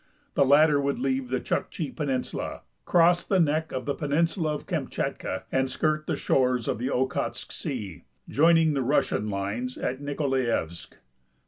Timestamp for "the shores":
6.07-6.67